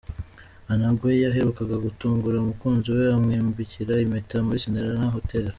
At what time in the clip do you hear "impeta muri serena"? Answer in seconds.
4.05-5.13